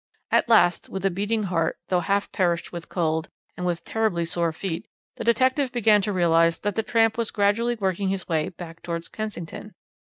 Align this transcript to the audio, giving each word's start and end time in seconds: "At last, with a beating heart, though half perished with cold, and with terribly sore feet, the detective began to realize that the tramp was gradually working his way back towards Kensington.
"At 0.31 0.49
last, 0.49 0.89
with 0.89 1.05
a 1.05 1.11
beating 1.11 1.43
heart, 1.43 1.77
though 1.89 1.99
half 1.99 2.31
perished 2.31 2.71
with 2.73 2.89
cold, 2.89 3.29
and 3.55 3.67
with 3.67 3.83
terribly 3.83 4.25
sore 4.25 4.51
feet, 4.51 4.87
the 5.17 5.23
detective 5.23 5.71
began 5.71 6.01
to 6.01 6.11
realize 6.11 6.57
that 6.61 6.73
the 6.73 6.81
tramp 6.81 7.19
was 7.19 7.29
gradually 7.29 7.75
working 7.75 8.09
his 8.09 8.27
way 8.27 8.49
back 8.49 8.81
towards 8.81 9.07
Kensington. 9.09 9.75